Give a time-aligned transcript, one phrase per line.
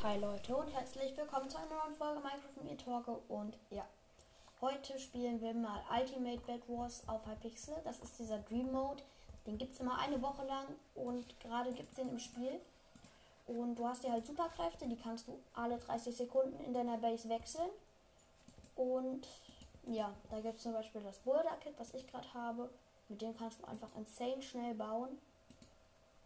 [0.00, 3.84] Hi Leute und herzlich willkommen zu einer neuen Folge Minecraft mit Torge und ja,
[4.60, 7.74] heute spielen wir mal Ultimate Bed Wars auf Hypixel.
[7.82, 9.02] Das ist dieser Dream Mode,
[9.44, 12.60] den gibt es immer eine Woche lang und gerade gibt es den im Spiel.
[13.48, 17.28] Und du hast ja halt Superkräfte, die kannst du alle 30 Sekunden in deiner Base
[17.28, 17.68] wechseln.
[18.76, 19.26] Und
[19.84, 22.70] ja, da gibt es zum Beispiel das Boulder Kit, was ich gerade habe.
[23.08, 25.18] Mit dem kannst du einfach insane schnell bauen.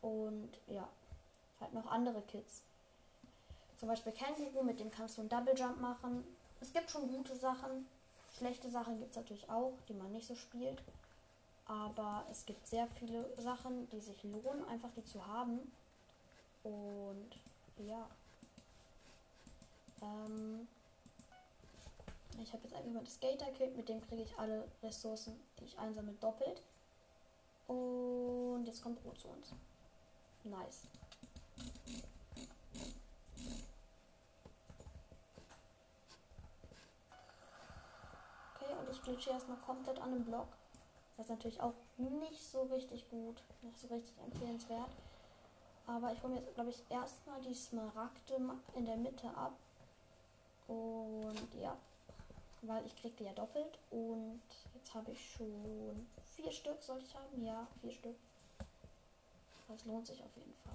[0.00, 0.88] Und ja,
[1.60, 2.62] halt noch andere Kits.
[3.78, 6.24] Zum Beispiel Känguru, mit dem kannst du einen Double Jump machen.
[6.60, 7.86] Es gibt schon gute Sachen.
[8.36, 10.82] Schlechte Sachen gibt es natürlich auch, die man nicht so spielt.
[11.64, 15.60] Aber es gibt sehr viele Sachen, die sich lohnen, einfach die zu haben.
[16.64, 17.30] Und
[17.76, 18.08] ja.
[20.02, 20.66] Ähm,
[22.42, 25.78] ich habe jetzt einfach mal das Skater-Kit, mit dem kriege ich alle Ressourcen, die ich
[25.78, 26.62] einsammle, doppelt.
[27.68, 29.52] Und jetzt kommt Brot zu uns.
[30.42, 30.88] Nice.
[39.08, 40.48] Glitsche erstmal komplett an dem Block.
[41.16, 44.90] Das ist natürlich auch nicht so richtig gut, nicht so richtig empfehlenswert.
[45.86, 48.36] Aber ich hole mir jetzt, glaube ich, erstmal die Smaragde
[48.74, 49.54] in der Mitte ab.
[50.68, 51.76] Und ja,
[52.62, 53.78] weil ich kriege die ja doppelt.
[53.90, 54.42] Und
[54.74, 57.44] jetzt habe ich schon vier Stück, sollte ich haben?
[57.44, 58.16] Ja, vier Stück.
[59.68, 60.74] Das lohnt sich auf jeden Fall.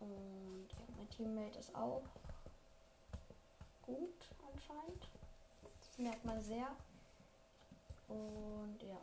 [0.00, 2.02] Und ja, mein Teammate ist auch
[3.88, 5.08] gut anscheinend.
[5.80, 6.68] Das merkt man sehr.
[8.08, 8.98] Und ja.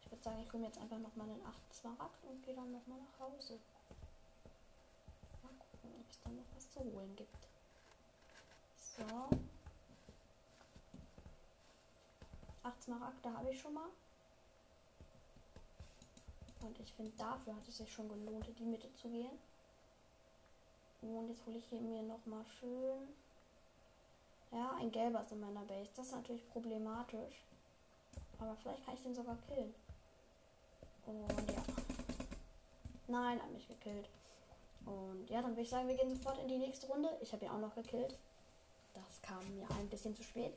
[0.00, 2.70] Ich würde sagen, ich hole mir jetzt einfach nochmal einen 8 Smaragd und gehe dann
[2.72, 3.58] nochmal nach Hause.
[5.42, 7.48] Mal gucken, ob es dann noch was zu holen gibt.
[8.76, 9.38] So.
[12.62, 13.88] 8 Smaragde habe ich schon mal.
[16.60, 19.38] Und ich finde, dafür hat es sich schon gelohnt, in die Mitte zu gehen.
[21.02, 23.08] Und jetzt hole ich hier mir nochmal schön
[24.52, 25.90] ja, ein gelber ist in meiner Base.
[25.96, 27.44] Das ist natürlich problematisch.
[28.38, 29.74] Aber vielleicht kann ich den sogar killen.
[31.06, 31.62] Und ja.
[33.08, 34.08] Nein, hat mich gekillt.
[34.84, 37.08] Und ja, dann würde ich sagen, wir gehen sofort in die nächste Runde.
[37.20, 38.18] Ich habe ja auch noch gekillt.
[38.94, 40.52] Das kam mir ein bisschen zu spät.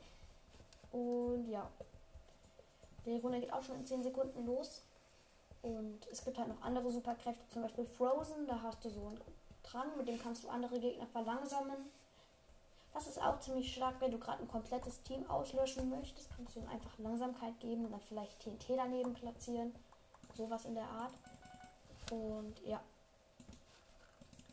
[0.92, 1.68] Und ja.
[3.06, 4.82] Die Runde geht auch schon in 10 Sekunden los.
[5.62, 8.46] Und es gibt halt noch andere Superkräfte, zum Beispiel Frozen.
[8.46, 9.20] Da hast du so einen
[9.70, 11.90] Drang, mit dem kannst du andere Gegner verlangsamen.
[12.92, 16.30] Das ist auch ziemlich stark, wenn du gerade ein komplettes Team auslöschen möchtest.
[16.34, 19.74] Kannst du ihm einfach Langsamkeit geben und dann vielleicht TNT daneben platzieren.
[20.34, 21.12] Sowas in der Art.
[22.10, 22.80] Und ja.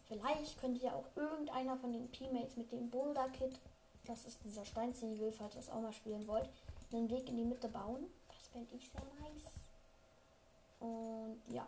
[0.08, 3.60] Vielleicht könnte ja auch irgendeiner von den Teammates mit dem Boulder Kit,
[4.06, 6.50] das ist dieser Steinziegel, falls ihr das auch mal spielen wollt,
[6.92, 8.06] einen Weg in die Mitte bauen.
[8.28, 9.52] Das fände ich sehr nice.
[10.80, 11.66] Und ja.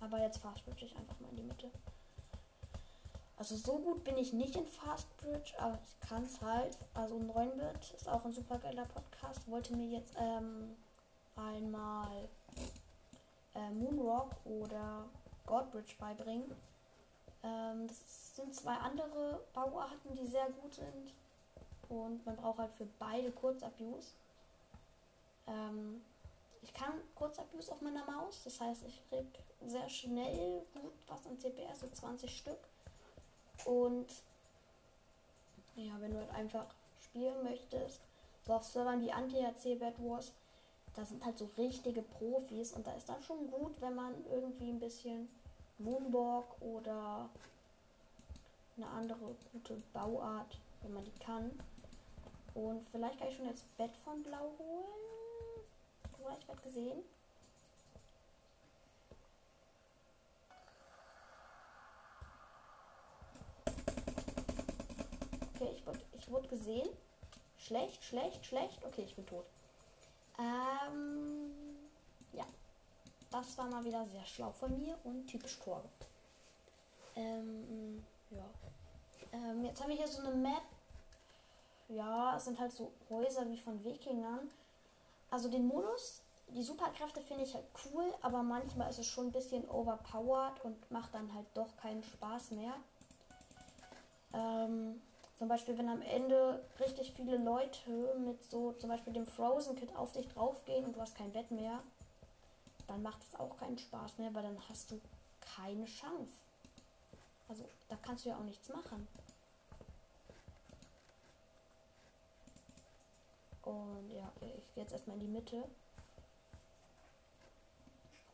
[0.00, 1.70] Aber jetzt fast ich einfach mal in die Mitte.
[3.38, 6.76] Also so gut bin ich nicht in Fast Bridge, aber ich kann es halt.
[6.94, 9.48] Also 9-Bit ist auch ein super geiler Podcast.
[9.48, 10.74] Wollte mir jetzt ähm,
[11.36, 12.28] einmal
[13.54, 15.04] äh, Moonrock oder
[15.46, 16.50] Godbridge beibringen.
[17.44, 21.14] Ähm, das sind zwei andere Bauarten, die sehr gut sind.
[21.88, 24.14] Und man braucht halt für beide Kurzabuse.
[25.46, 26.02] Ähm,
[26.62, 28.42] ich kann Kurzabuse auf meiner Maus.
[28.42, 29.26] Das heißt, ich krieg
[29.64, 32.58] sehr schnell gut was an CPS, so 20 Stück.
[33.64, 34.06] Und
[35.76, 36.66] ja, wenn du halt einfach
[37.00, 38.00] spielen möchtest,
[38.46, 40.32] so auf Servern wie Anti-HC Bad Wars,
[40.94, 44.70] da sind halt so richtige Profis und da ist dann schon gut, wenn man irgendwie
[44.70, 45.28] ein bisschen
[45.78, 47.28] Moonborg oder
[48.76, 51.50] eine andere gute Bauart, wenn man die kann.
[52.54, 54.98] Und vielleicht kann ich schon jetzt Bett von Blau holen.
[56.40, 57.02] Ich werde gesehen.
[65.88, 66.88] Wurde, ich wurde gesehen.
[67.56, 68.84] Schlecht, schlecht, schlecht.
[68.84, 69.46] Okay, ich bin tot.
[70.38, 71.50] Ähm,
[72.32, 72.44] ja.
[73.30, 75.82] Das war mal wieder sehr schlau von mir und typisch Tor.
[77.16, 78.44] Ähm, ja.
[79.32, 80.62] Ähm, jetzt haben wir hier so eine Map.
[81.88, 84.50] Ja, es sind halt so Häuser wie von Wikingern.
[85.30, 89.32] Also den Modus, die Superkräfte finde ich halt cool, aber manchmal ist es schon ein
[89.32, 92.74] bisschen overpowered und macht dann halt doch keinen Spaß mehr.
[94.34, 95.00] Ähm,
[95.38, 99.94] zum Beispiel, wenn am Ende richtig viele Leute mit so zum Beispiel dem Frozen Kit
[99.94, 101.80] auf dich draufgehen und du hast kein Bett mehr,
[102.88, 105.00] dann macht es auch keinen Spaß mehr, weil dann hast du
[105.40, 106.32] keine Chance.
[107.48, 109.06] Also da kannst du ja auch nichts machen.
[113.62, 115.62] Und ja, ich gehe jetzt erstmal in die Mitte.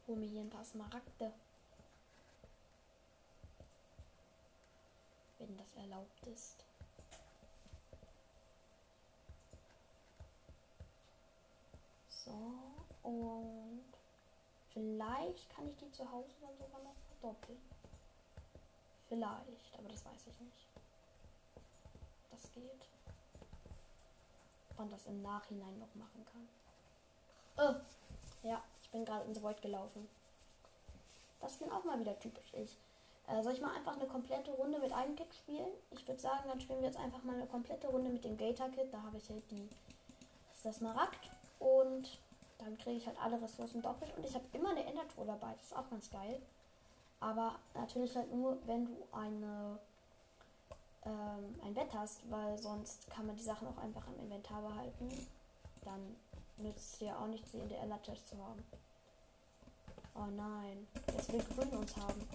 [0.06, 1.32] Hol mir hier ein paar Smaragde.
[5.38, 6.63] Wenn das erlaubt ist.
[15.04, 17.58] Vielleicht kann ich die zu Hause dann sogar noch verdoppeln.
[19.08, 20.66] Vielleicht, aber das weiß ich nicht.
[22.30, 22.88] Das geht.
[24.70, 26.48] Ob man das im Nachhinein noch machen kann.
[27.56, 30.08] Oh, ja, ich bin gerade ins Void gelaufen.
[31.40, 32.76] Das bin auch mal wieder typisch ich.
[33.26, 35.70] Äh, soll ich mal einfach eine komplette Runde mit einem Kit spielen?
[35.90, 38.92] Ich würde sagen, dann spielen wir jetzt einfach mal eine komplette Runde mit dem Gator-Kit.
[38.92, 39.68] Da habe ich halt die.
[40.48, 41.30] Das ist das Marakt.
[41.58, 42.18] Und
[42.58, 44.16] dann kriege ich halt alle Ressourcen doppelt.
[44.16, 45.52] Und ich habe immer eine Endertour dabei.
[45.56, 46.40] Das ist auch ganz geil.
[47.20, 49.78] Aber natürlich halt nur, wenn du eine,
[51.04, 55.08] ähm, ein Bett hast, weil sonst kann man die Sachen auch einfach im Inventar behalten.
[55.84, 56.16] Dann
[56.56, 58.62] nützt es dir auch nichts, sie in der Ella-Chest zu haben.
[60.14, 62.28] Oh nein, jetzt will Grün uns haben.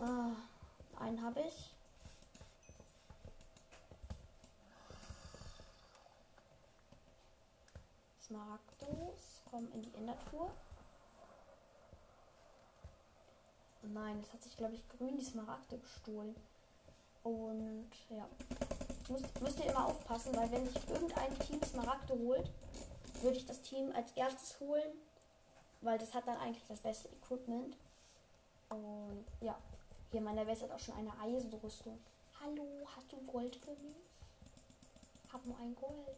[0.00, 1.74] Ah, einen habe ich.
[9.50, 10.50] Kommen in die Endertour.
[13.82, 16.34] Oh nein, das hat sich, glaube ich, grün die Smaragde gestohlen.
[17.22, 18.28] Und ja.
[19.08, 22.50] Müsst, müsst ihr immer aufpassen, weil wenn sich irgendein Team Smaragde holt,
[23.22, 24.92] würde ich das Team als erstes holen,
[25.80, 27.76] weil das hat dann eigentlich das beste Equipment.
[28.68, 29.58] Und ja,
[30.12, 31.98] hier meiner West hat auch schon eine Eisenrüstung.
[32.40, 33.96] Hallo, hast du Gold für mich?
[35.32, 36.16] Hab nur ein Gold.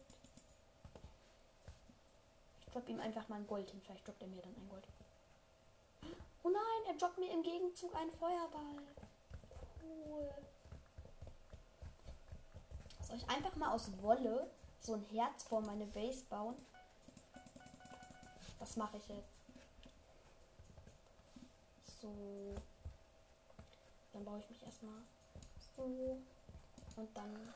[2.73, 3.79] Droppe ihm einfach mal ein Gold hin.
[3.85, 4.87] Vielleicht droppt er mir dann ein Gold.
[6.41, 8.81] Oh nein, er droppt mir im Gegenzug einen Feuerball.
[9.81, 10.29] Cool.
[13.03, 14.49] Soll ich einfach mal aus Wolle
[14.79, 16.55] so ein Herz vor meine Base bauen?
[18.59, 19.43] Das mache ich jetzt.
[22.01, 22.55] So.
[24.13, 25.03] Dann baue ich mich erstmal
[25.75, 26.17] so.
[26.95, 27.53] Und dann.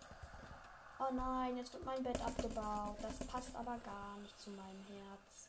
[0.99, 2.97] Oh nein, jetzt wird mein Bett abgebaut.
[3.01, 5.47] Das passt aber gar nicht zu meinem Herz.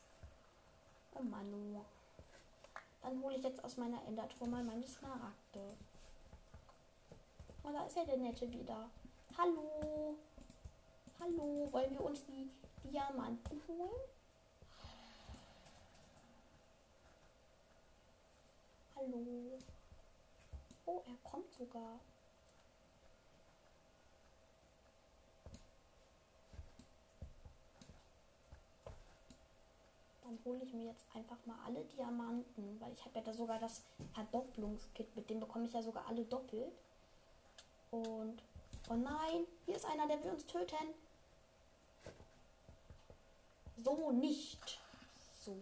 [1.15, 1.81] Oh Manu.
[3.01, 5.75] Dann hole ich jetzt aus meiner Endertruhe mal meine Smaragde.
[7.63, 8.89] Oh, da ist ja der Nette wieder.
[9.37, 10.15] Hallo.
[11.19, 11.67] Hallo.
[11.71, 12.49] Wollen wir uns die
[12.83, 14.01] Diamanten holen?
[18.95, 19.57] Hallo.
[20.85, 21.99] Oh, er kommt sogar.
[30.43, 33.59] Dann hole ich mir jetzt einfach mal alle Diamanten, weil ich habe ja da sogar
[33.59, 33.83] das
[34.13, 36.71] Verdopplungskit, mit dem bekomme ich ja sogar alle doppelt.
[37.91, 38.43] Und
[38.89, 40.93] oh nein, hier ist einer, der will uns töten.
[43.77, 44.79] So nicht.
[45.43, 45.55] So.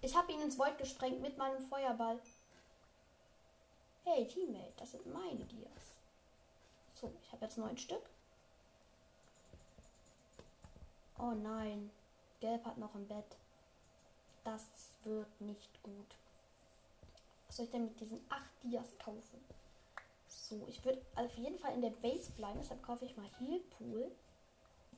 [0.00, 2.20] Ich habe ihn ins Void gesprengt mit meinem Feuerball.
[4.04, 5.96] Hey, Teammate, das sind meine Dias.
[6.92, 8.10] So, ich habe jetzt neun Stück.
[11.18, 11.90] Oh nein,
[12.40, 13.36] Gelb hat noch ein Bett.
[14.44, 14.66] Das
[15.04, 16.18] wird nicht gut.
[17.46, 19.42] Was soll ich denn mit diesen acht Dias kaufen?
[20.28, 22.58] So, ich würde auf jeden Fall in der Base bleiben.
[22.60, 24.10] Deshalb kaufe ich mal Heal Pool.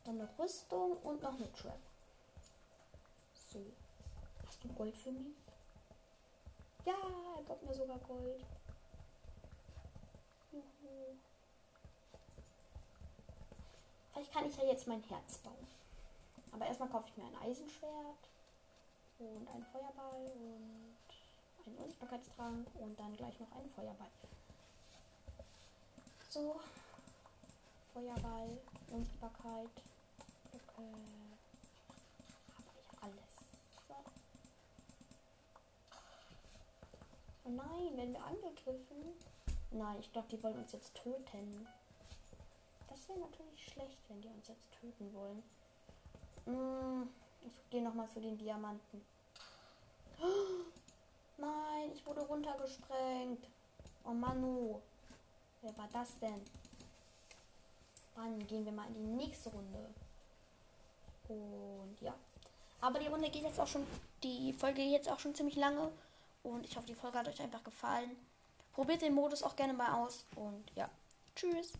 [0.04, 1.78] Dann eine Rüstung und noch eine Trap.
[3.52, 3.64] So.
[4.46, 5.36] Hast du Gold für mich?
[6.84, 6.94] Ja,
[7.36, 8.44] er gibt mir sogar Gold.
[10.52, 11.16] Juhu.
[14.12, 15.66] Vielleicht kann ich ja jetzt mein Herz bauen.
[16.52, 18.28] Aber erstmal kaufe ich mir ein Eisenschwert
[19.18, 24.10] und einen Feuerball und einen Unsichtbarkeitstrank und dann gleich noch einen Feuerball.
[26.28, 26.60] So.
[27.94, 28.58] Feuerball,
[28.90, 29.70] Unsichtbarkeit.
[30.52, 30.92] Okay.
[32.56, 33.30] Habe ich alles.
[33.88, 33.94] So.
[37.44, 39.14] Oh nein, werden wir angegriffen?
[39.70, 41.66] Nein, ich glaube, die wollen uns jetzt töten.
[42.88, 45.42] Das wäre natürlich schlecht, wenn die uns jetzt töten wollen.
[46.44, 47.08] Hm,
[47.46, 49.04] ich gehe nochmal für den Diamanten.
[50.20, 50.64] Oh,
[51.38, 53.48] nein, ich wurde runtergesprengt.
[54.04, 54.80] Oh Manu.
[55.62, 56.40] Wer war das denn?
[58.14, 59.88] Dann gehen wir mal in die nächste Runde.
[61.28, 62.14] Und ja.
[62.80, 63.86] Aber die Runde geht jetzt auch schon,
[64.22, 65.90] die Folge geht jetzt auch schon ziemlich lange.
[66.42, 68.16] Und ich hoffe, die Folge hat euch einfach gefallen.
[68.72, 70.24] Probiert den Modus auch gerne mal aus.
[70.36, 70.88] Und ja,
[71.34, 71.72] tschüss.